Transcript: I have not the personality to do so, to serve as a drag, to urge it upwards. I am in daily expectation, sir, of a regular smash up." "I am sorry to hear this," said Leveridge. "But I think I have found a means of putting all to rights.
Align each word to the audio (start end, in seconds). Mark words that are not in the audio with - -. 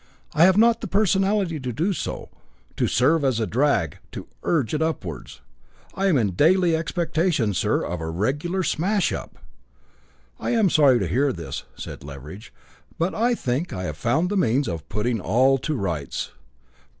I 0.33 0.45
have 0.45 0.57
not 0.57 0.81
the 0.81 0.87
personality 0.87 1.59
to 1.59 1.71
do 1.71 1.93
so, 1.93 2.31
to 2.75 2.87
serve 2.87 3.23
as 3.23 3.39
a 3.39 3.45
drag, 3.45 3.99
to 4.13 4.25
urge 4.41 4.73
it 4.73 4.81
upwards. 4.81 5.41
I 5.93 6.07
am 6.07 6.17
in 6.17 6.31
daily 6.31 6.75
expectation, 6.75 7.53
sir, 7.53 7.85
of 7.85 8.01
a 8.01 8.09
regular 8.09 8.63
smash 8.63 9.13
up." 9.13 9.37
"I 10.39 10.49
am 10.55 10.71
sorry 10.71 10.97
to 10.97 11.07
hear 11.07 11.31
this," 11.31 11.65
said 11.75 12.03
Leveridge. 12.03 12.51
"But 12.97 13.13
I 13.13 13.35
think 13.35 13.73
I 13.73 13.83
have 13.83 13.95
found 13.95 14.31
a 14.31 14.35
means 14.35 14.67
of 14.67 14.89
putting 14.89 15.19
all 15.21 15.59
to 15.59 15.75
rights. 15.75 16.31